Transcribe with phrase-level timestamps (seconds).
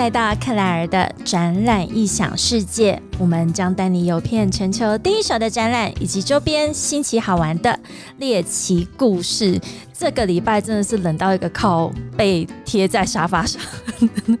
[0.00, 7.78] 来到克莱尔的展览异想世界，我们将带你游遍全球第一手的展览以及周边新奇好玩的
[8.16, 9.60] 猎奇故事。
[9.92, 13.60] 这个礼拜真的是冷到一个靠背贴在沙发上，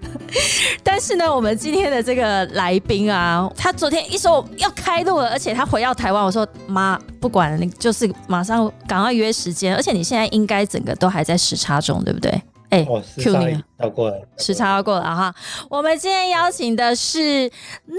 [0.82, 12.42] 但是呢，我们今天的这个来宾啊，他昨天一说要开录了，而且他回到台湾，我说妈，不管了，你就是马上赶快约时间，而且你现在应该整个都还在时差中，对不对？
[12.70, 15.34] 哎时差要过了，时差要过了哈。
[15.68, 17.50] 我们今天邀请的是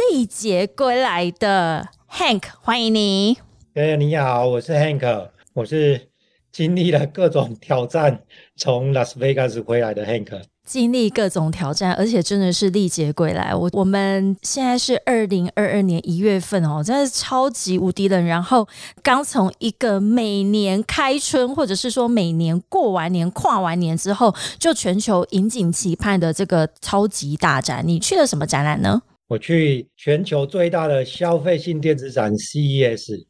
[0.09, 3.37] 历劫归来的 Hank，欢迎你。
[3.73, 6.09] 哎，你好，我是 Hank，我是
[6.53, 8.21] 经历了各种挑战
[8.55, 10.41] 从 Las Vegas 回来的 Hank。
[10.65, 13.53] 经历各种挑战，而且真的是历劫归来。
[13.53, 18.25] 我我们现在是二零二二年一月份哦，真的是超级无敌冷。
[18.25, 18.67] 然后
[19.03, 29.01] 刚从一个每年开春，或者是说每年过完年、跨完年之后，就全球引颈期盼的这个超级大展，你去了什么展览呢？
[29.31, 33.29] 我去全球最大的消费性电子展 CES，CES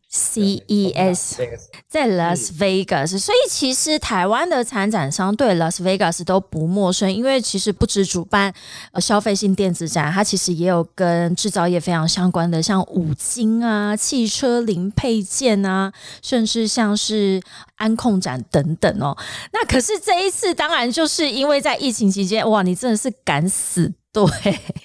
[1.88, 8.52] 在 Las Vegas，所以其实台湾的参展商对 Las Vegas 都不陌生，因为其实不止主办
[8.94, 17.40] 呃消费性电子展，它其实也有跟制造业非常相关的，像五金啊、汽车零配件啊，甚至像是
[17.76, 19.16] 安控展等等哦。
[19.54, 23.94] 那可是这一次，当然就是因为在疫情期间，哇，你真的是敢死。
[24.14, 24.24] 对，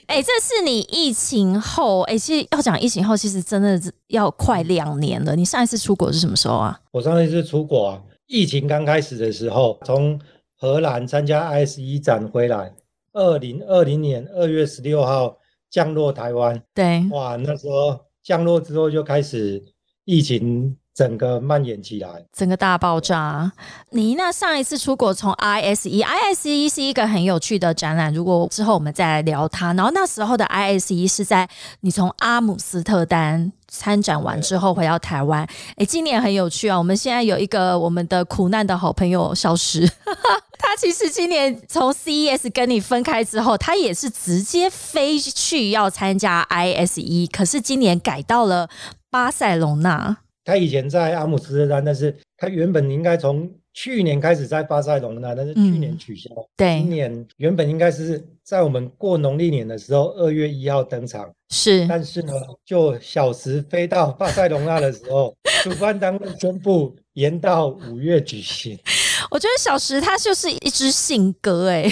[0.07, 5.35] 哎，这是你疫情后，哎，其实要讲疫情后，其实真的是要快两年了。
[5.35, 6.81] 你上一次出国是什么时候啊？
[6.93, 10.21] 我上一次出国啊，疫情刚开始的时候，从
[10.57, 12.73] 荷兰参加 ISE 展回来，
[13.13, 16.63] 二零二零年二月十六号降落台湾。
[16.73, 19.65] 对，哇，那时候降落之后就开始
[20.05, 20.77] 疫情。
[20.97, 23.53] 整个蔓延起来，整个大爆炸。
[23.91, 28.11] 你那上一次出国从 ISE，ISE 是一个很有趣的展览。
[28.15, 31.47] 如果之后我们再来聊它，然后那时候的 ISE 是在
[31.81, 35.47] 你从阿姆斯特丹参展完之后回到台湾。
[35.77, 36.79] 哎，今年很有趣啊！
[36.79, 39.87] 我们现在有一个我们的苦难的好朋友消失，
[40.59, 48.71] 他其实今年从 CES 跟你分开之后，他也是直接飞去要参加 ISE，可是今年改到了
[49.11, 50.17] 巴塞隆纳。
[50.47, 56.31] 他以前在阿姆斯特丹，但是他原本应该从去年开始在巴塞隆那，但是去年取消。
[56.57, 61.29] 对，今年原本应该是在我们过农历年的时候，二月一号登场。
[61.51, 62.33] 是，但是呢，
[62.65, 68.79] 就小时飞到巴塞隆那的时候，主办单位宣布延到五月举行。
[69.31, 71.91] 我觉得小时他就是一只信鸽，哎，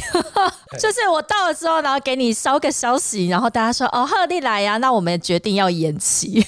[0.78, 6.44] 就是我到了之后，然后给你捎个消息，然后大家说哦，贺利来呀，那我们决定要延期。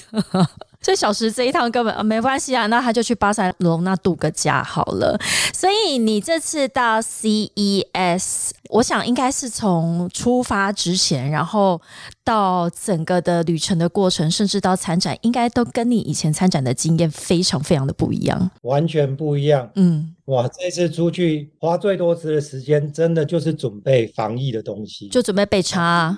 [0.87, 5.19] 所以小石这一趟根本啊没关系啊，那他就去巴塞隆那度个假好了。
[5.53, 11.81] 所以你这次到 CES，我想应该是从出发之前，然后
[12.23, 19.69] 到整个的旅程的过程，甚至到参展，应该都跟你以前参展的经验非常非常的不一样，完全不一样。
[19.75, 26.17] 嗯，哇，这次出去花最多次的时间，真的就是准备防疫的东西，就准备被查。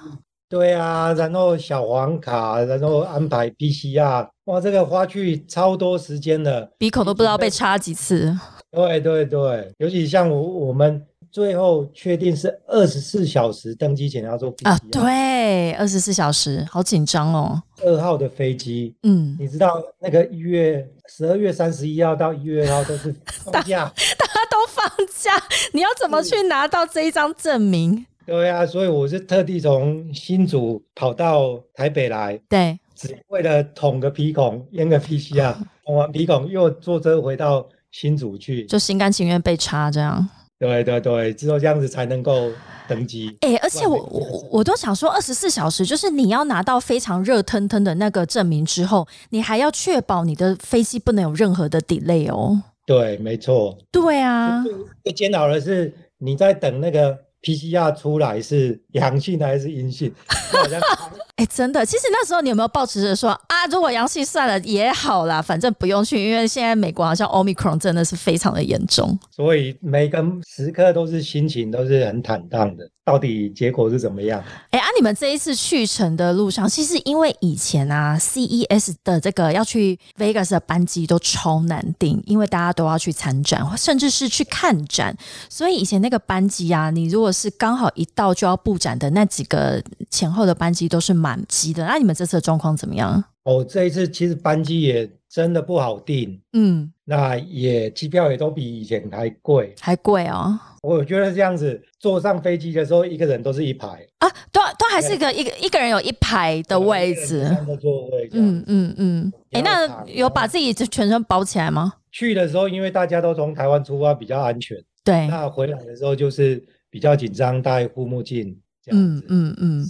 [0.50, 8.36] 对啊，然后小黄卡，然后安排 PCR，哇，这个花去超多时间的，鼻孔都不知道被插几次。
[8.72, 17.62] 对对对，尤其像我我们最后确定是二十四小时登机前要做 PCR 啊，对，二十四小时，好紧张哦。
[17.84, 23.14] 二号的飞机，嗯，你知道那个一月十二月三十一号到一月二号都是
[23.46, 23.86] 放假，
[24.18, 24.84] 大家都放
[25.16, 25.32] 假，
[25.74, 28.08] 你要怎么去拿到这一张证明？
[28.30, 40.30] 对啊，所以我是特地从新竹跑到台北来，对，只为了捅个鼻孔、咽个鼻息啊 捅完鼻孔又坐车回到新竹去，就心甘情愿被插这样。
[40.60, 42.52] 对对对，只有这样子才能够
[42.88, 43.36] 登机。
[43.42, 52.62] 哎，而且我我我都想说，二十四小时就是你要拿到非常热腾腾的那个证明之后，你还要确保你的飞机不能有任何的 delay 哦。
[52.86, 53.76] 对，没错。
[53.92, 54.64] 对啊，
[55.04, 57.18] 最煎熬的是你在等那个。
[57.42, 60.14] PCR 出来是阳性还是阴性？
[61.36, 72.90] 哎，真的，其实那时候你有没有抱持着说啊，如果阳性算了也好啦，反正不用去，因为现在美国好像 Omicron 真的是非常的严重，所以每个时刻都是心情都是很坦荡的。
[73.06, 74.44] 到底结果是怎么样？
[74.70, 85.16] 哎啊，你们这一次去程的路上，其实因为以前啊，CES 的这个要去 Vegas 的班机都超难订，因为大家都要去参展，甚至是去看展，
[85.50, 93.24] 所以以前那个班机啊，你如果果是刚好一到就要布展的那几个前后的班机都是满机的，那你们这次的状况怎么样？
[93.44, 99.74] 哦，这一次其实班机也真的不好订，嗯，那也机票也都比以前还贵。
[99.80, 100.60] 还贵哦。
[100.82, 103.88] 我觉得这样子坐上飞机的时候，一个人都是一排
[104.20, 108.30] 啊，都都还是一个一个一个人有一排的位置，三个座位。
[108.34, 109.34] 嗯嗯嗯。
[109.52, 111.94] 哎，那有把自己全身包起来吗？
[112.12, 114.78] 去的时候，因为大家都从台湾出发，比较安全。
[115.04, 119.24] 对，那回来的时候就是比较紧张，戴护目镜这样嗯。
[119.28, 119.90] 嗯嗯。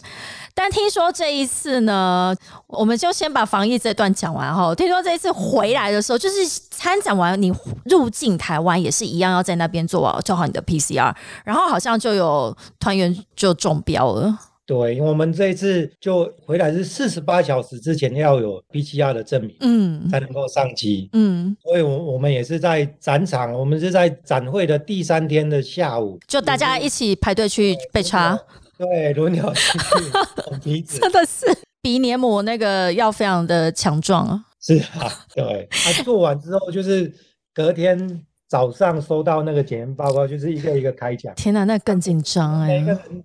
[0.54, 2.36] 但听说这一次呢，
[2.68, 4.76] 我们就先把防疫这段讲完哈。
[4.76, 7.54] 听说这一次回来的时候，就是参展完你
[7.86, 11.16] 入境台湾也是一样，要在那边做做好你的 PCR，
[11.46, 14.38] 然后好像就有团员就中标了。
[14.70, 21.10] 对，因为我们这一次就回来是四十八小时之前要有 PCR 的证明，嗯才能够上机。
[21.14, 28.40] 嗯，所以，我我们也是在展场，我们是在展会的第三天的下午，就大家一起排队去被查，
[28.78, 31.00] 对轮流进 去捅鼻子。
[31.00, 31.48] 真的是
[31.82, 34.46] 鼻黏膜那个要非常的强壮啊。
[34.62, 35.68] 是啊，对。
[35.72, 37.12] 他、做完之后，就是
[37.56, 42.92] 隔天早上收到那个检验报告，就是一个一个开奖，天哪，那更紧张哎每个。
[42.92, 43.24] 人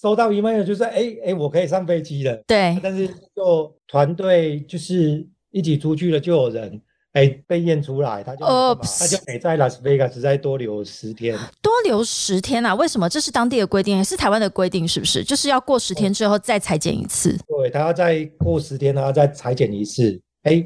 [0.00, 2.36] 收到 email 就是哎哎，我可以上飞机了。
[2.46, 6.80] 对，但是就团队就是一起出去了，就有人
[7.12, 11.34] 哎被验出来，他就他就得在拉斯维加斯再多留十天。
[11.62, 12.74] 多留十天啊？
[12.74, 13.08] 为什么？
[13.08, 14.86] 这是当地的规定，还是台湾的规定？
[14.86, 15.24] 是不是？
[15.24, 17.34] 就是要过十天之后再裁剪一次？
[17.48, 20.62] 对他要再过十天，他要再裁剪一次，哎，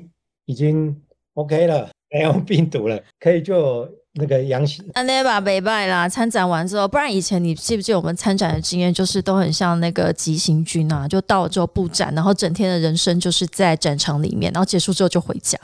[0.47, 1.01] 已经
[1.35, 4.85] OK 了，没有 病毒了，可以就有那个阳性。
[4.95, 15.59] 那那把北拜啦，参展完之后，不然以前你记不记得我们参展的经验，就是都很像那个急行军啊，就到了之后布展，然后整天的人生就是在展场里面，然后结束之后就回家。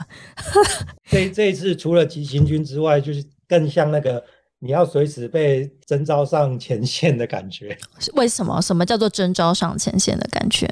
[1.11, 4.23] 这这一次除了急行军之外，就是更像那个
[4.59, 8.61] 你要随时被征召上前线的感觉，是为什么？
[8.61, 10.67] 什么叫做征召上前线的感觉？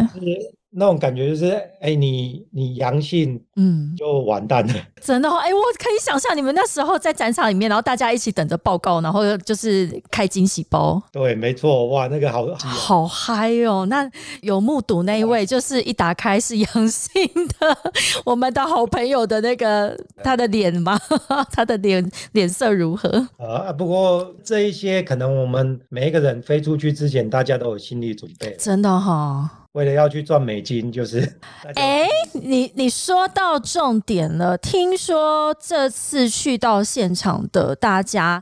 [0.75, 4.73] 就是那种感觉，就是哎，你你阳性嗯，就完蛋了。
[5.01, 11.01] 真的哦，哎、我可以想象你们那时候在展场里面，然后大家一起等着报告，然后就是开惊喜包。
[11.11, 13.85] 对，没错，哇，那个好好嗨哦！
[13.87, 14.09] 那
[14.41, 17.11] 有目睹那一位，就是一打开是阳性
[17.59, 17.77] 的，
[18.25, 20.99] 我们的好朋友的那个他的脸吗？
[21.51, 23.09] 他的脸脸色如何？
[23.37, 31.19] 啊，不过这一些可能我们每一个人飞出去之前，大家都有心理准备，真的哈、为了要去赚美金，就是
[31.75, 34.57] 哎、你你说到重点了。
[34.57, 38.41] 听说这次去到现场的大家，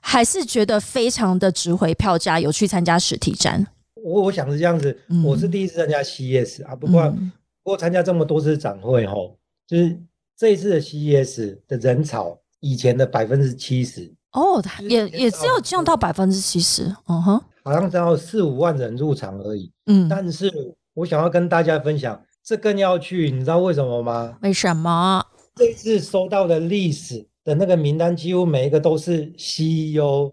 [0.00, 3.66] 还是觉得非常的值回票价，有去参加实体展。
[4.04, 7.32] 我我想是这样子，嗯我是第一次参加 CES 啊，不过、嗯
[7.64, 9.36] 不过参加这么多次展会吼，
[9.66, 10.00] 就是
[10.38, 16.84] 这一次的 CES 的人潮，以前的百分之七十，哦，也也只有降到百分之七十。
[17.08, 19.70] 嗯哼，好像只有四五万人入场而已。
[19.84, 20.50] 嗯，但是
[20.94, 24.38] 我想要跟大家分享，这更要去，你知道为什么吗？
[24.40, 25.22] 为什么？
[25.54, 30.32] 这一次收到的历史的那个名单，几乎每一个都是 CEO，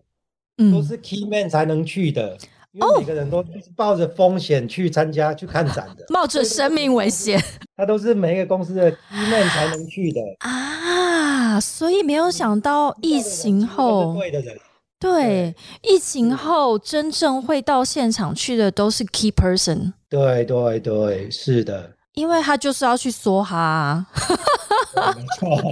[0.59, 2.37] 嗯，都是 key man 才能去的，
[2.71, 7.37] 因为每个人都是抱着风险去参加、去看展的， 冒着生命危险
[7.75, 10.21] 他都是每一个公司的 key man 才能去的。
[10.39, 11.59] 啊！
[11.59, 14.55] 所以没有想到疫情后，对的人，
[14.99, 24.07] 对疫情后真正会到现场去的都是 key person，对对对，是的，因为他就是要去梭哈、啊。
[24.95, 25.71] 对 没错，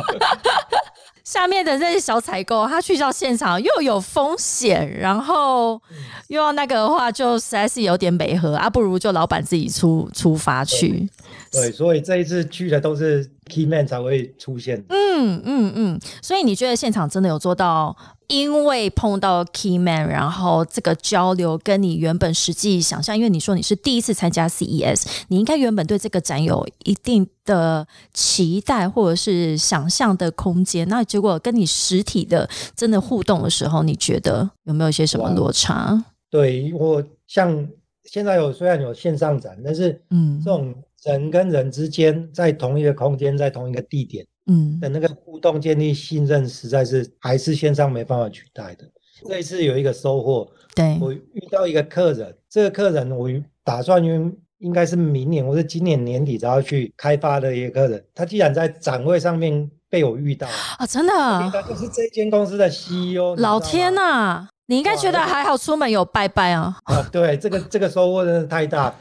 [1.23, 5.81] 下面的那些小采购，他去到现场又有风险，然后
[6.27, 11.09] 又要那个的话，就实在是有点违和啊，不如就老板自己出出发去。
[11.49, 14.83] 对，所以这一次去的都是 key man 才会出现。
[14.89, 17.95] 嗯嗯嗯，所以你觉得现场真的有做到？
[18.27, 36.03] 因为碰到 key man，然后这个交流跟你原本实际想象，因为你说你是第一次参加 CES，你应该原本对这个展有一定的期待或者是想象的空间，那结果跟你实体的真的互动的时候，你觉得有没有一些什么落差？
[36.31, 37.67] 对我像
[38.05, 40.73] 现在有虽然有线上展，但是嗯这种
[41.05, 48.85] 人跟人之间在同一个空间，在同一个地点嗯的那个互动、建立信任，实在是还是线上没办法取代的。
[49.27, 53.29] 这一次有一个收获，对，我遇到一个客人，这个客人我
[53.63, 61.13] 打算应应该是明年或者今年年底才要去开发的一个客人，他既然在展会上面被我遇到，啊，真的，
[61.51, 64.01] 他就是这间公司的 CEO，老天呐！
[64.01, 64.47] 呐！
[64.65, 66.75] 你应该觉得还好，出门有拜拜啊。
[66.85, 68.93] 啊，对，这个这个收获真的太大，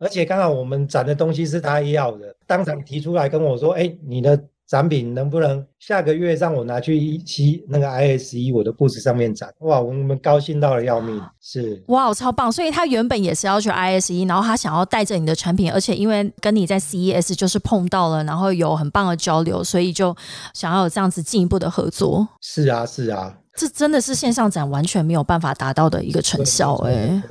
[0.00, 9.52] 而且刚好我们展的东西是他要的，当场提出来跟我说，哎，你的展品能不能下个月让我拿去一期那个 ISE 我的布置上面展？
[9.58, 12.50] 哇，我们高兴到了要命，是哇，超棒！
[12.50, 20.16] 所以他原本也是要去 ISE，然后他想要带着你的产品，而且因为跟你在 CES 就是碰到了，然后有很棒的交流，所以就
[20.54, 22.26] 想要有这样子进一步的合作。
[22.40, 27.22] 是啊，是啊，这真的是线上展完全没有办法达到的一个成效哎。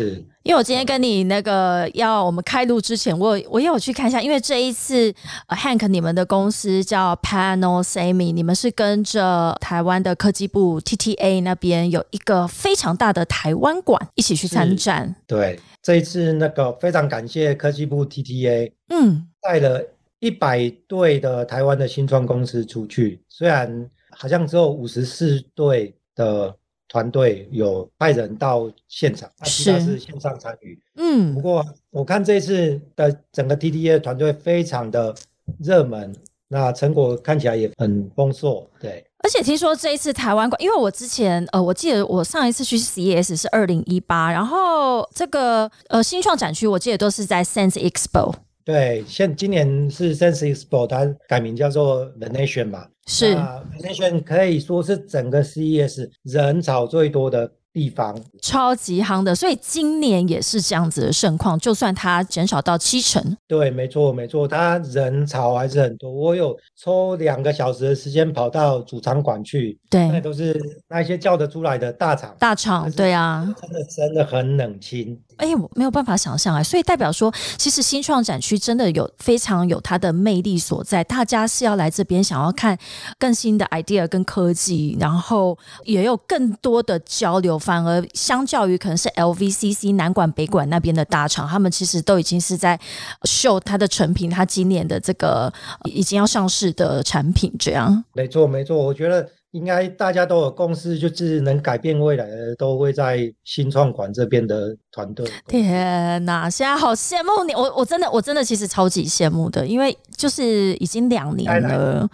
[0.00, 0.24] 是。
[0.42, 5.12] 因为我今天跟你那个要我们开录之前，我我也有去看一下，因为这一次
[5.48, 15.16] Hank 你们的公司叫 Panel Semi，你们是跟着台湾的科技部 TTA 那边有一个非常大的台湾馆一起去参展。
[15.26, 19.82] 对，这一次那个非常感谢科技部 TTA，嗯，带了
[20.20, 26.54] 一百对的台湾的新创公司出去，虽然好像只有五十四对的。
[26.88, 30.78] 团队有派人到现场，其他是线上参与。
[30.96, 35.14] 嗯，不过我看这次的整个 TDA 团队非常的
[35.58, 36.14] 热门，
[36.48, 38.68] 那成果看起来也很丰硕。
[38.80, 48.32] 对，而且听说这一次台湾馆，因为我之前呃，我记得我上一次去 CES 是二零一八，然后这个呃新创展区，我记得都是在 Sense Expo。
[48.66, 52.86] 对，现今年是 Sense Expo，它改名叫做 The Nation 嘛。
[53.06, 57.52] 是，The Nation 可以说是整个 CES 人潮最多的。
[57.76, 61.58] 地方超级夯的，所以今年也是这样子的盛况。
[61.58, 66.10] 就算它减少到七成，对，没错，没错，它人潮还是很多。
[66.10, 70.58] 我有抽两个小时的时间跑到主场馆去，对，那都是
[70.88, 75.20] 那些叫得出来的大厂，大厂，对啊，真的真的很冷清。
[75.36, 81.04] 哎，我没有办法想象啊，所以代表说，其实新创展区真的有非常有它的魅力所在。
[81.04, 82.76] 大家是要来这边想要看
[83.18, 87.58] 更新的 idea 跟科技，然后也有更多的交流。
[87.58, 92.78] 反而相较于可能是 LVCC 南管北管那边的大厂，他们其实都已经是在
[93.24, 95.52] 秀它的成品，它今年的这个
[95.84, 98.04] 已经要上市的产品，这样。
[98.14, 105.26] 没错，没错，我觉得应该大家都有共识，就是能改变未来的都会在新创馆这边的团队。
[105.48, 112.06] 天哪，现在好羡慕你，我我真的我真的其实超级羡慕的，因为就是已经两年了。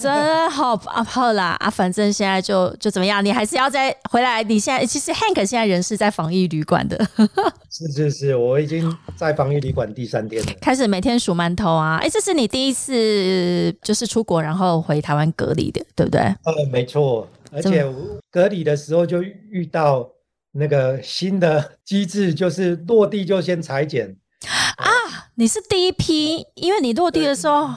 [0.00, 4.42] 真好啊，好啦啊，反正现在就就怎么样，你还是要再回来。
[4.42, 6.96] 你现在其实 Hank 现在人是在防疫旅馆的，
[7.70, 11.98] 是是是，我已经在防疫旅馆第三天了，开始每天数馒头啊。
[11.98, 16.20] 哎，这是你第一次就是出国然后回台湾隔离的，对不对？
[16.44, 17.84] 呃，没错，而且
[18.30, 20.08] 隔离的时候就遇到
[20.52, 24.16] 那个新的机制，就是落地就先裁剪
[24.78, 24.88] 啊。
[25.34, 27.68] 你是第一批，因为你落地的时候。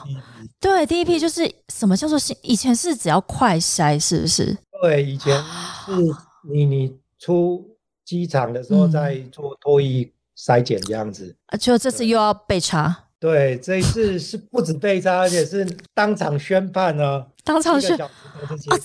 [0.64, 4.56] 对，第一批就是什么叫做以前是只要快筛，是不是？
[4.80, 5.92] 对，以前是
[6.50, 13.04] 你你出机场的时候再做脱衣筛检这样子，啊，就这次又要被查。
[13.20, 17.26] 对，这一次是不止被查，而且是当场宣判呢。
[17.44, 18.08] 当场宣啊，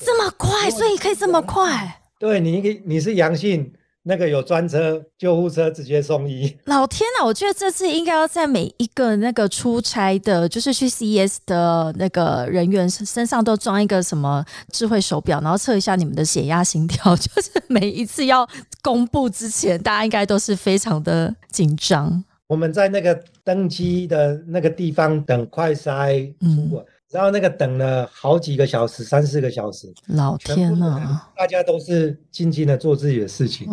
[0.01, 2.01] 这么快，所以可以这么快？
[2.19, 3.73] 对你，你是阳性。
[4.09, 6.51] 那个有专车救护车直接送医。
[6.65, 17.15] 老天呐，我觉得这次应该要在每一个那个出差的，就是去 CES 的那个人员身上都装一个什么智慧手表，然后测一下你们的血压、心跳。
[17.17, 18.49] 就是每一次要
[18.81, 22.23] 公布之前，大家应该都是非常的紧张。
[22.47, 26.83] 我们在那个登机的那个地方等快筛出国。
[27.11, 29.91] 然后那个等了好几个小时，三四个小时。
[30.09, 31.19] 老天呐！
[31.35, 33.67] 大家都是静静的做自己的事情，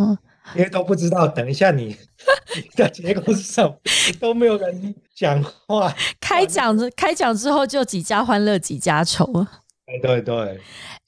[0.55, 1.97] 因为都不知道等一下你
[2.77, 3.75] 的结果是什么，
[4.21, 5.95] 都没有人讲话。
[6.21, 9.25] 开讲之开讲之后，就几家欢乐几家愁。
[9.87, 10.61] 对对对。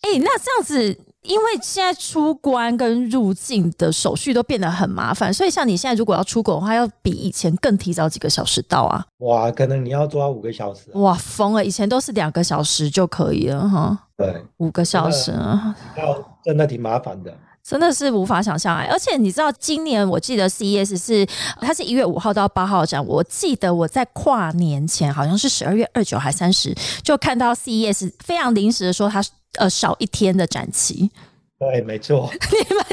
[0.02, 1.04] 哎，那这样子。
[1.22, 9.04] 因为现在出关跟入境的手续都变得很麻烦，所以像你现在如果要出国的话，要比以前更提早几个小时到啊。
[9.18, 10.90] 哇，可能你要抓五个小时。
[10.94, 11.62] 哇，疯了！
[11.62, 13.98] 以前都是两个小时就可以了哈。
[14.16, 17.36] 对，五个小时啊，要真的挺麻烦的，
[17.68, 18.88] 真的是无法想象哎。
[18.90, 21.26] 而且你知道，今年我记得 CES 是
[21.60, 29.22] 它是一月五号到八号展，我记得我在跨年前好像是十二月二九还三十，就看到 CES 非常临时的说它。
[29.58, 31.10] 呃，少一天的展期，
[31.58, 32.30] 对，没错。
[32.32, 32.84] 你们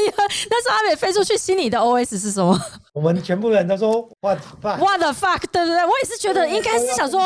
[0.50, 2.60] 那时候阿美飞出去，心里的 OS 是什么？
[2.96, 5.42] 我们全部人都说 What fuck？What the fuck？
[5.52, 5.84] 对不对？
[5.84, 7.20] 我也是觉得应该是想说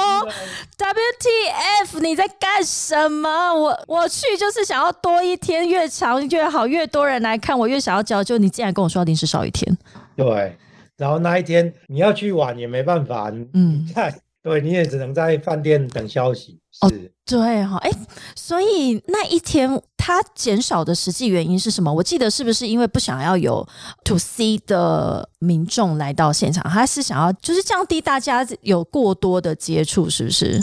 [0.75, 1.99] WTF？
[2.01, 3.53] 你在干什么？
[3.53, 8.23] 我我去就是想要多一天，越长越好，越多人来看，我越想要交。
[8.23, 9.77] 就你竟然跟我说临时少一天，
[10.15, 10.57] 对。
[10.97, 16.59] 然后那一天你要去玩也没办法，嗯，在对，你也只能在饭店等消息。
[16.71, 17.11] 是。
[17.29, 17.91] 对哈，哎，
[18.35, 21.93] 所以那一天它减少的实际原因是什么？
[21.93, 23.63] 我记得是不是因为不想要有
[24.03, 30.59] to C 的民众来到现场，他是想要就是降低大家有过多的接触，是不是？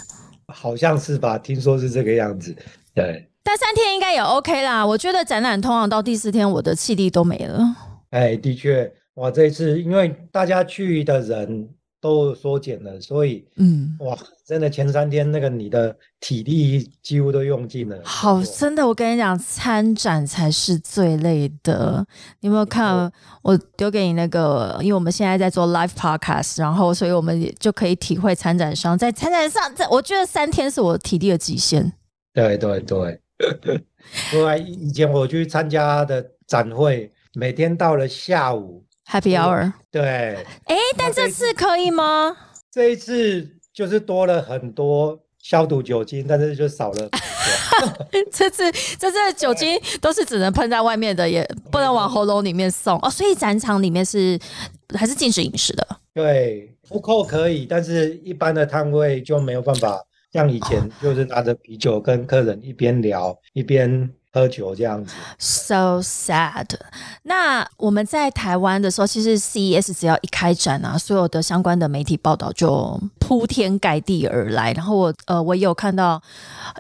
[0.53, 1.39] 好像是吧？
[1.39, 2.53] 听说是这个样子。
[2.93, 4.85] 对，但三天应该也 OK 啦。
[4.85, 7.63] 我觉得展览通常到第四天，我的气力都没了。
[8.11, 11.69] 哎，的确，哇，这一次因为大家去的人。
[12.01, 17.99] 都缩减了，所以嗯，哇，真的前三天那个你的体力几乎都用尽了。
[18.05, 22.07] 好，真的，我跟你讲，参展才是最累的。
[22.41, 23.11] 你有没有看
[23.43, 24.79] 我丢给你那个？
[24.83, 31.93] 因为我们现在在做 live podcast，然后所以我们也就可以体会参展商在参展上，在我觉得三天是我体力的极限。
[32.33, 33.21] 对对对，
[34.33, 38.86] 因为 以前我去参加的展会，每天到了下午。
[39.09, 42.37] Happy hour，对，哎，但这次可以吗？
[42.73, 47.09] 这一次就是多了很多消毒酒精，但是就少了。
[48.33, 48.65] 这次
[48.99, 53.09] 这次酒精都是只能喷在外面的，也不能往喉咙里面送哦。
[53.09, 54.37] 所以展场里面是
[54.95, 55.87] 还是禁止饮食的。
[56.13, 64.11] 对，不扣可以，但是一般的摊位就没有办法像以前，就是拿着啤酒跟客人一边聊一边。
[64.37, 66.67] 喝酒这样子，so sad。
[67.23, 74.75] 那我们在台湾的时候，其实 CES 只要一开展啊，所有的相关的媒体报道就铺天盖地而来。
[74.75, 76.23] 然后我呃，我也有看到，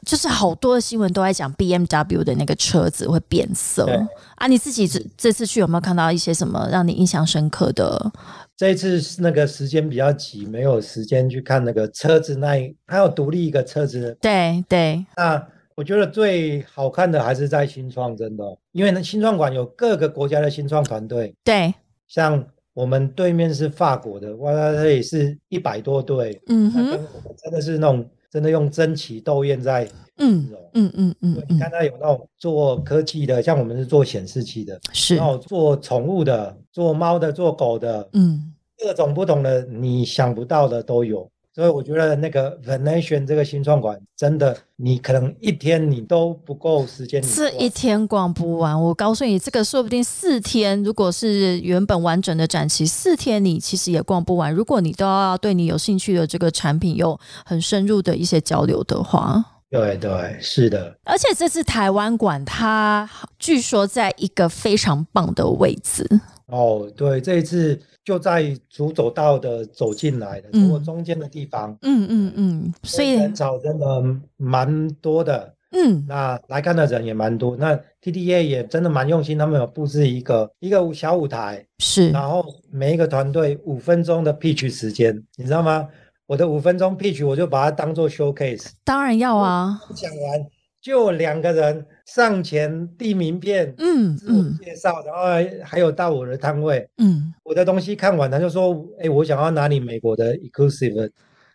[0.05, 3.89] 就是好多的新闻都在讲 BMW 的那个车子会变色
[4.35, 4.47] 啊。
[4.47, 8.13] 你自己这这次去有没有看到一些什么让你印象深刻的？
[8.55, 14.15] 这一次那个时间比较急，没有时间去看那个车子那一，还有独立一个车子。
[14.21, 15.43] 对对，那。
[15.77, 18.43] 我觉得最好看的还是在新创，真的，
[18.73, 21.35] 因为呢，新创馆有各个国家的新创团队。
[21.45, 21.73] 对，
[22.09, 22.43] 像
[22.73, 26.41] 我们对面是法国的，哇，这也是一百多队。
[26.47, 26.99] 嗯哼，
[27.37, 41.31] 真的是那种真的用争奇斗艳在嗯嗯嗯嗯，你看他有那种做科技的，像我们是做显示器的，是，然后做宠物的，做猫的，做狗的，嗯，各种不同的你想不到的都有。
[41.57, 48.79] 所以我觉得那个 Venation 这个新创馆真的，你可能一天你都不够时间，是一天逛不完。
[48.79, 54.53] 我告诉你，这个说不定四天，如果是原本完整的展期，四天你其实也逛不完。
[54.53, 60.95] 如果你都要对你有兴趣的这个产品有很深入的一些交流的话，对对，是的。
[61.05, 63.09] 而且这次台湾馆，它
[63.39, 66.21] 据说在一个非常棒的位置。
[66.47, 67.81] 哦，对，这一次。
[68.07, 71.77] 就在主走道的走进来的，从我中间的地方。
[71.83, 74.01] 嗯嗯嗯，所以人潮真的
[74.37, 75.53] 蛮多的。
[75.73, 77.57] 嗯，那来看的人也蛮多。
[77.57, 85.89] 那 T T A 也真的蛮用心，他们有布置一个一个小舞台，是，然后每一个团队五分钟的 pitch 时间，你知道吗？
[86.29, 88.69] 我的五分钟 pitch 我就把它当做 showcase。
[88.85, 90.47] 当然要啊，讲完。
[90.81, 95.23] 就两个人上前递名片，嗯，自我介绍，然后
[95.65, 101.11] 还有到我的摊位，嗯，我的东西看完，他就说，哎，我想要拿你美国的 exclusive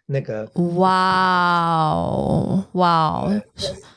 [0.05, 0.45] 那个，
[0.77, 3.41] 哇哦，哇哦，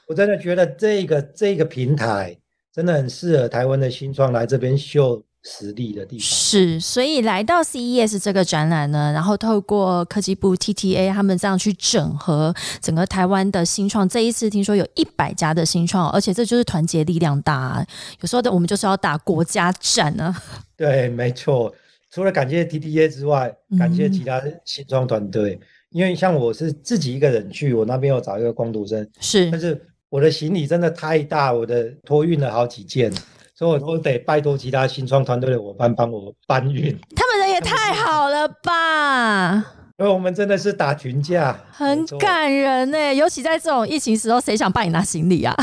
[0.06, 2.36] 我真的觉得这个这个平台
[2.72, 5.22] 真的很适合台湾的新创来这边秀。
[5.46, 17.87] 实力的地方是，所以来到 CES 这个展览呢，然后透过科技部 TTA 他们这样去整合整个台湾的新创，这一次听说有一百家的新创，而且这就是团结力量大。
[18.22, 20.35] 有时候的我们就是要打国家战呢。
[20.76, 21.74] 对，没错。
[22.11, 29.78] 除了感谢 TTA 之外，感谢其他新创团队，因为像我是自己一个人去，我那边有找一个光读生，是，但是
[30.09, 33.12] 我的行李真的太大，我的托运了好几件。
[33.56, 36.98] 所以我都得拜托其他新创团队的伙伴帮我搬运。
[37.14, 39.54] 他们人也太好了吧！
[39.96, 43.14] 因为我们真的是打群架，很感人呢。
[43.14, 45.54] 尤其在这种疫情时候，谁想帮你拿行李啊？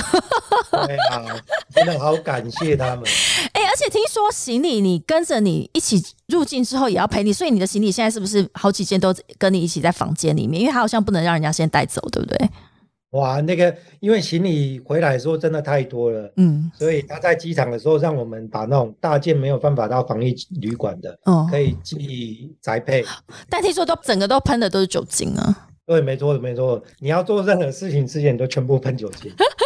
[0.71, 1.21] 对啊，
[1.75, 3.03] 真的好感谢他们。
[3.51, 10.61] 哎，而且听说行李你跟着你一起入境之后也要陪你，所以你的行李现在是不是好几件都跟你一起在房间里面？
[10.61, 12.49] 因为他好像不能让人家先带走，对不对？
[13.11, 23.03] 哇，那个因为行李回来的时候真的太多了，嗯，所以他在机场的时候让我们把那种大件没有办法到防疫旅馆的，哦，可以寄宅配。
[23.49, 25.67] 但听说都整个都喷的都是酒精啊。
[25.85, 29.29] 对，没错没错，你要做任何事情之前都全部喷酒精。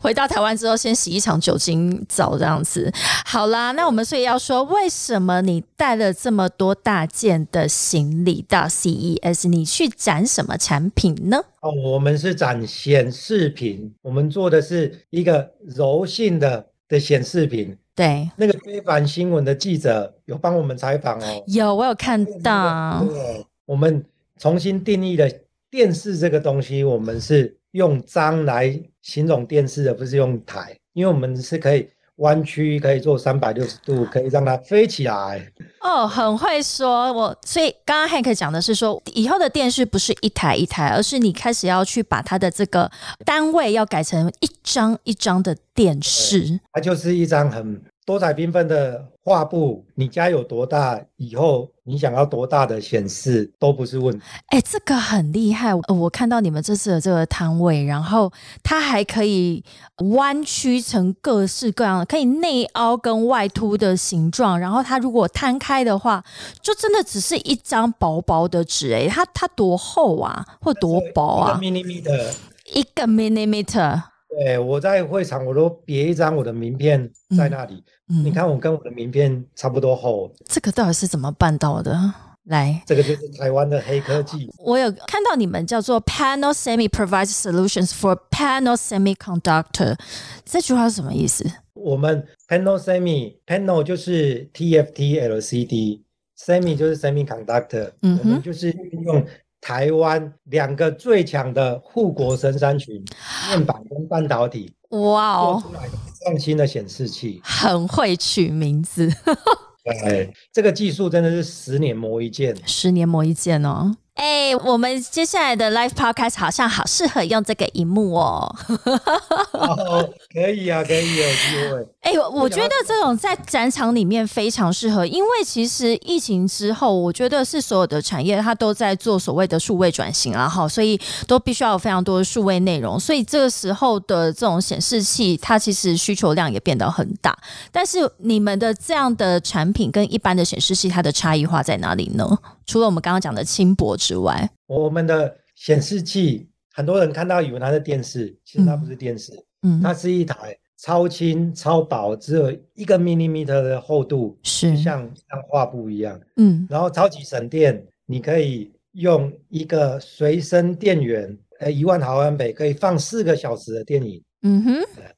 [0.00, 2.92] 回到台湾之后，先洗一场酒精澡，这样子。
[3.24, 9.48] 好啦，那我们所以要说，为什么你带了这么多大件的行李到 CES？
[9.48, 11.42] 你去展什么产品呢？
[11.60, 17.76] 哦，我们是展显示屏，我们做的是一个柔性的的显示屏。
[17.94, 21.44] 对，那个非凡新闻的记者有帮我们采访哦。
[21.46, 23.04] 有，我有看到。
[23.08, 24.04] 对，我们
[24.38, 25.28] 重新定义了
[25.70, 28.80] 电视这个东西，我们是用张来。
[29.04, 31.86] 形容电视的不是用台，因为我们是可以
[32.16, 35.46] 弯曲，可以做三百六十度，可以让它飞起来。
[35.80, 37.12] 哦，很会说。
[37.12, 42.90] 我所以刚刚 Hank 讲的是说，以后的电视不是一台一台，而是你开始要去把它的这个
[43.26, 46.60] 单位要改成一张一张的电视。
[46.72, 47.82] 它就是一张很。
[48.06, 51.00] 多彩缤纷的画布，你家有多大？
[51.16, 54.22] 以后你想要多大的显示都不是问题。
[54.48, 55.74] 哎，这个很厉害。
[55.74, 58.30] 我看到你们这次的这个摊位，然后
[58.62, 59.64] 它还可以
[60.12, 64.60] 弯曲成各式各样的，可以内凹跟外凸的形状。
[64.60, 66.22] 然后它如果摊开的话，
[66.60, 68.92] 就真的只是一张薄薄的纸。
[68.92, 71.58] 哎，它它多厚啊，或多薄啊？
[71.62, 72.34] 一个 millimeter。
[72.74, 74.02] 一个 millimeter。
[74.38, 77.84] 对，我在会场我都别一张我的名片在那里。
[78.06, 80.32] 你看我跟我的名片差不多厚。
[80.46, 81.96] 这个到底是怎么办到的？
[82.44, 84.50] 来，这个就是台湾的黑科技。
[84.58, 89.96] 我有看到你们叫做 Panel Semi provides solutions for panel semiconductor，
[90.44, 91.44] 这句话是什么意思？
[91.72, 99.24] 我们 Panel Semi Panel 就是 TFT LCD，Semi 就是 Semiconductor，嗯哼，就是运用。
[99.64, 103.02] 台湾两个最强的护国神山群，
[103.48, 109.10] 面板跟半导体，哇哦，做出来的创新的显示器，很会取名字。
[109.82, 113.96] 对，这个技术真的是十年磨一剑，十年磨一剑哦。
[114.14, 118.56] 哎，我们接下来的 live podcast 好像好适合用这个荧幕哦。
[119.52, 121.88] 哦，可以啊，可以有机会。
[122.00, 137.36] 哎，我觉得这种在展场里面非常适合，因为其实疫情之后，我觉得是所有的产业它都在做所谓的数位转型啊，哈，所以都必须要有非常多的数位内容，所以这个时候的这种显示器，它其实需求量也变得很大。
[137.72, 142.38] 但是你们的这样的产品跟一般的显示器，它的差异化在哪里呢？
[142.66, 154.76] 除了我们刚刚讲的轻薄之外，我们的显示器很多人看到以为它是电视，其实它不是电视，嗯，它是一台超轻超薄，只有一个 millimeter 的厚度，是。
[154.76, 164.74] 像像画布一样，嗯，然后超级省电，你可以用一个随身电源，呃，一万毫安培可以放四个小时的电影，嗯哼，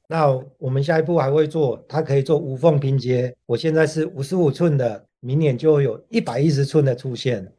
[0.07, 0.27] 那
[0.59, 5.06] 我们下一步还会做，它可以做无缝拼接，我现在是五十五寸的。
[5.19, 7.51] 明年就有一百一十寸的出现，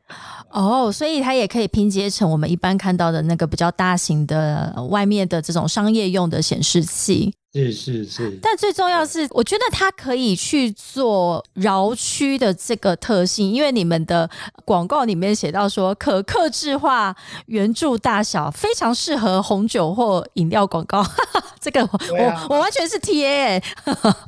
[0.50, 7.34] 哦，所以它也可以拼接成我们一般看到的那个比较大型的外面的这种商业用的显示器。
[7.54, 14.28] 是是是，但最重要是，我觉得它可以去做饶区的这个特性，因为你们的
[14.64, 17.16] 广告里面写到说可克制化
[17.46, 21.04] 圆柱大小，非常适合红酒或饮料广告。
[21.58, 23.60] 这个我我完全是 T A，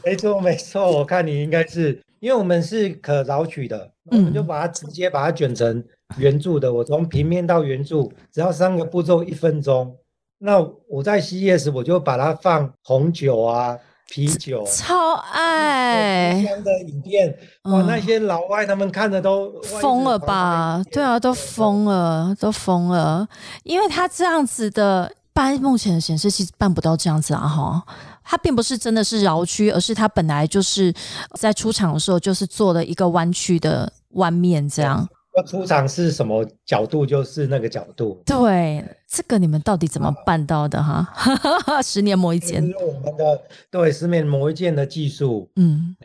[0.04, 2.00] 没错没错，我看你应该是。
[2.20, 5.82] 因为我们是可绕取的，我们就把它直接把它卷成
[6.18, 6.72] 圆柱的。
[6.72, 9.96] 我从平面到圆柱，只要三个步骤，一分钟。
[10.38, 13.76] 那我在 CES 我就把它放红酒啊、
[14.08, 20.82] 啤酒，超爱香的影片，哇，那些老外他们看的都疯了吧？
[20.90, 23.26] 对啊，都疯了，都疯了，
[23.64, 27.84] 因为他这样子的，般目前的显示器办不到这样子啊，哈。
[28.30, 30.94] 它并不是真的是绕曲，而是它本来就是
[31.34, 35.04] 在出厂的时候就是做了一个弯曲的弯面，这样。
[35.34, 38.22] 那出厂是什么角度就是那个角度。
[38.24, 41.08] 对，这个你们到底怎么办到的哈？
[41.82, 42.62] 十年磨一剑。
[42.80, 45.50] 我们的对十年磨一剑的技术。
[45.56, 45.96] 嗯。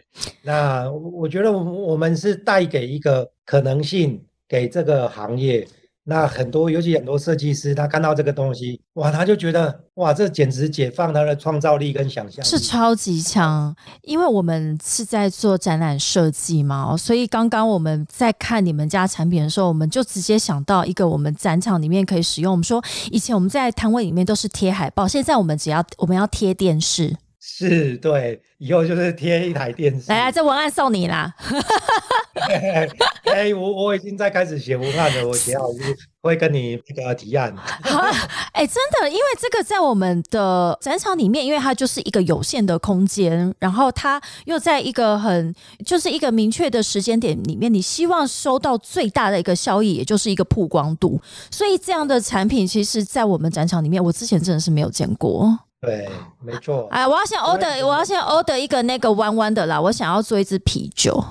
[0.41, 5.67] 那我觉得我们是带给一个可能性给这个行业。
[6.07, 13.75] 那很多，尤其很多设计师，他看到这个东西，哇，他就觉得，哇，这简直解放他的创造力跟想象，是超级强。
[14.03, 22.51] 因为我们是在做展览设计嘛，所以刚刚我们在看你们家产品的时候，我们就直接想到一个我们展场里面可以使用。
[22.51, 27.17] 我们说，以前我们在摊位里面都是贴海报，现在我们只要我们要贴电视。
[27.47, 30.11] 是对，以后就是贴一台电视。
[30.11, 31.31] 来来，这文案送你啦。
[33.31, 35.79] 哎，我我已经在开始写文案了，我写好就
[36.23, 37.55] 会跟你那个提案。
[38.51, 45.53] 哎，真的，因为这个在我们的展场里面，因为它就是一个有限的空间，然后它又在一个很
[45.85, 51.21] 就是一个明确的时间点里面，你希望收到最大的一个效益，也就是一个曝光度。
[51.51, 55.59] 所以这样的产品，其实在我们展场里面，我之前真的是没有见过。
[55.85, 56.09] 对，
[56.43, 56.87] 没错。
[56.91, 59.79] 哎，我要先 order，我要先 order 一个那个弯弯的啦。
[59.79, 61.23] 我想要做一支啤酒。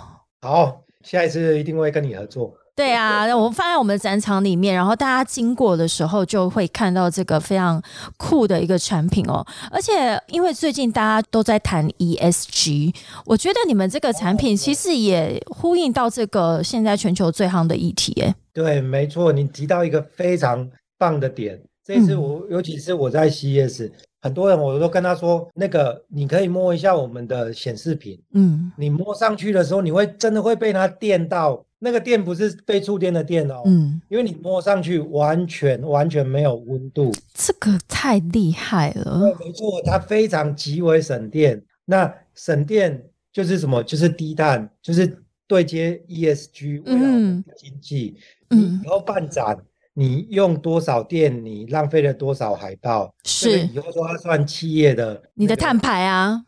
[0.43, 2.55] 好，下一次一定会跟你合作。
[2.77, 7.81] 对啊， 我放在我们展场里面，然后大家经过的时候就会看到这个非常
[8.17, 9.47] 酷的一个产品哦。
[9.71, 12.93] 而且因为最近大家都在谈 ESG，
[13.27, 18.13] 我觉得你们这个产品其实也呼应到这个现在全球最夯的议题。
[18.21, 21.61] 哎，对，没错，你提到一个非常棒的点。
[21.87, 23.93] 这次我尤其是我在 CES。
[24.25, 39.21] 很多人我都跟他说，那个你可以摸一下我们的显示屏，嗯你摸上去的时候，你会真的会被它电到，那个电不是被触电的电哦，嗯，因为你摸上去完全完全没有温度，这个太厉害了。
[39.21, 41.63] 对，没错，它非常极为省电。
[41.85, 43.83] 那省电就是什么？
[43.83, 48.17] 就是低碳，就是对接 ESG，未来的经济。
[48.49, 49.59] 嗯你以后办展，
[49.95, 56.43] 你用多少电，你浪费了多少海报，是以后都要算企业的你的碳排啊，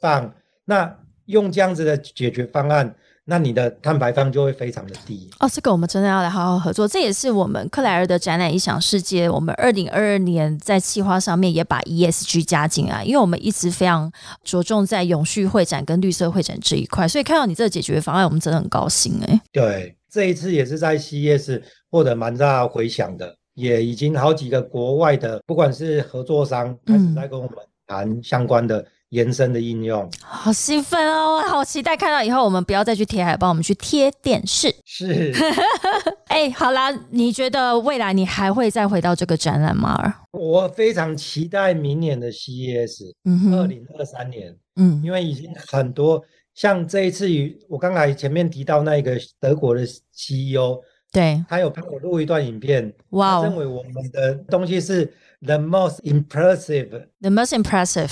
[0.00, 0.34] 碳排放。
[0.64, 0.96] 那
[1.26, 5.28] 用这样子的解决方案，那你的碳排放就会非常的低。
[5.38, 6.88] 哦，这个我们真的要来好好合作。
[6.88, 14.10] 这也是我们克莱尔的展览影响世界，我们二零二二年在企划上面也把 ESG 加进来，因为我们一直非常
[14.42, 30.08] 着重在永续会展跟绿色会展这一块，所以看到你这个解决方案，我们真的很高兴哎、对，这一次也是在 CES 获得蛮大回响的，也已经好几个国外的，不管是合作商，开始在跟我们谈相关的延伸的应用。
[30.22, 31.36] 好兴奋哦！
[31.36, 34.74] 我好期待看到以后我们不要再去贴海报，我们去贴电视。
[34.84, 35.32] 是，
[36.28, 40.14] 哎，好啦，你觉得未来你还会再回到这个展览吗？
[40.32, 46.22] 我非常期待明年的 CES，嗯哼，二零二三年，嗯因为已经很多
[46.54, 49.80] 像这一次与我刚才前面提到那个德国的
[50.12, 50.78] CEO，
[51.10, 55.06] 对，他有帮我录一段影片，哇哦他认为我们的东西是
[55.40, 58.10] the most impressive，，the most impressive，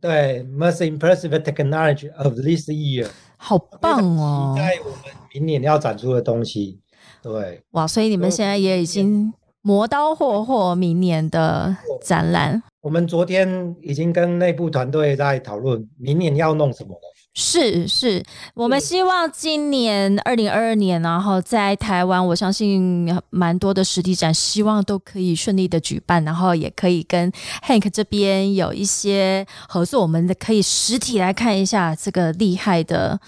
[0.00, 3.08] 对，most impressive technology of this year。
[3.36, 4.60] 好棒哦期！
[4.60, 4.98] 待我们
[5.34, 6.80] 明年要展出的东西。
[7.22, 12.62] 对，哇，所以你们现在也已经磨刀霍霍明年的展览。
[12.80, 17.00] 我们昨天已经跟内部团队在讨论明年要弄什么了。
[17.34, 27.30] 是是，我们希望今年二零二二年，然后在台湾，我相信蛮多的实体展，希望都可以顺利的举办，然后也可以跟
[27.64, 33.20] Hank 这边有一些合作，我们可以实体来看一下这个厉害的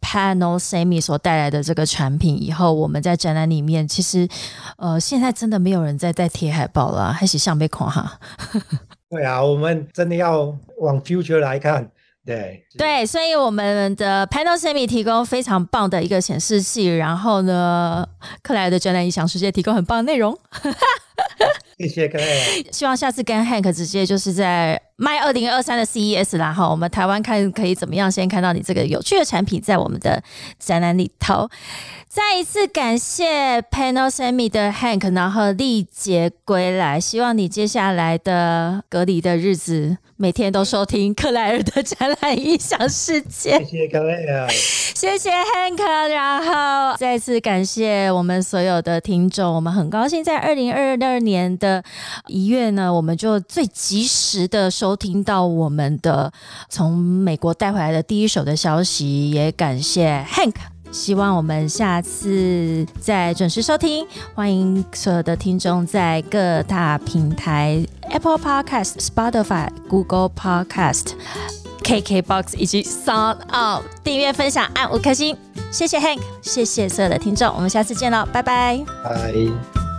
[0.00, 2.42] Panel Semi 所带来的这个产品。
[2.42, 4.26] 以后我们在展览里面，其实
[4.76, 8.18] 呃，现在真的没有人在在贴海报了，还是像被夸哈。
[9.08, 11.88] 对啊，我们真的要往 future 来看。
[12.24, 18.06] 对，对，所以我们的 Panel Semi 提供非常棒的一个显示器，然后呢，
[18.42, 20.32] 克莱的展览影响世界提供很棒的内容。
[20.48, 20.78] 哈哈
[21.78, 22.66] 谢谢各位。
[22.70, 30.22] 希望下次跟 Hank 直接就是在卖二零二三的 CES 啦哈，我们台湾看可以怎么样先看到你这个有趣的产品在我们的
[30.58, 31.48] 展览里头。
[32.06, 38.12] 再一次感谢 Panel Semi 的 Hank，然后历劫归来，希望你接下来。
[38.22, 43.58] 的隔离的日子每天都收听克莱尔的展览影响世界。
[43.64, 44.46] 谢谢各位啊！
[44.48, 51.84] 谢谢 Hank，然后再次感谢我们所有的听众，我们很高兴在二零二二年的
[52.26, 56.32] 一月呢，我们就最及时的收听到我们的
[56.68, 60.54] 从美国带回来的第一手的消息，也感谢 Hank。
[60.90, 71.12] 希望我们下次再准时收听，欢迎所有的听众在各大平台 Apple Podcast、Spotify、Google Podcast。
[71.82, 75.36] KKBOX 以及 Sound On 订阅、分享、按五颗星，
[75.72, 78.84] 谢谢 Hank，谢谢所有的听众，我们下次见喽，拜拜。
[79.02, 79.91] 拜。